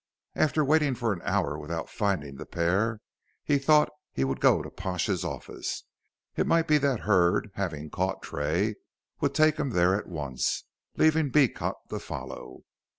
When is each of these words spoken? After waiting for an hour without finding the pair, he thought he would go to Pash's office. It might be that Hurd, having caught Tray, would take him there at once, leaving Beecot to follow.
After 0.33 0.65
waiting 0.65 0.95
for 0.95 1.13
an 1.13 1.21
hour 1.23 1.59
without 1.59 1.87
finding 1.87 2.37
the 2.37 2.45
pair, 2.47 3.01
he 3.43 3.59
thought 3.59 3.91
he 4.11 4.23
would 4.23 4.39
go 4.39 4.63
to 4.63 4.71
Pash's 4.71 5.23
office. 5.23 5.83
It 6.35 6.47
might 6.47 6.67
be 6.67 6.79
that 6.79 7.01
Hurd, 7.01 7.51
having 7.53 7.91
caught 7.91 8.23
Tray, 8.23 8.77
would 9.19 9.35
take 9.35 9.59
him 9.59 9.69
there 9.69 9.93
at 9.95 10.07
once, 10.09 10.63
leaving 10.97 11.29
Beecot 11.29 11.75
to 11.89 11.99
follow. 11.99 12.61